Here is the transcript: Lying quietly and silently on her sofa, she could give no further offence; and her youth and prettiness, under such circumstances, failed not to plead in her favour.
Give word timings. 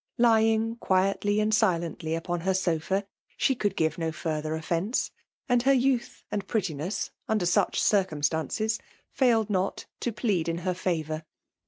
Lying 0.17 0.77
quietly 0.77 1.39
and 1.39 1.53
silently 1.53 2.17
on 2.25 2.39
her 2.39 2.55
sofa, 2.55 3.05
she 3.37 3.53
could 3.53 3.75
give 3.75 3.99
no 3.99 4.11
further 4.11 4.55
offence; 4.55 5.11
and 5.47 5.61
her 5.61 5.73
youth 5.73 6.23
and 6.31 6.47
prettiness, 6.47 7.11
under 7.29 7.45
such 7.45 7.79
circumstances, 7.79 8.79
failed 9.11 9.51
not 9.51 9.85
to 9.99 10.11
plead 10.11 10.49
in 10.49 10.57
her 10.65 10.73
favour. 10.73 11.23